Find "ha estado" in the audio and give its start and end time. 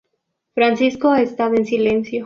1.11-1.53